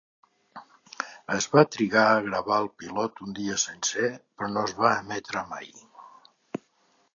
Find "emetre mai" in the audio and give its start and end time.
5.05-5.73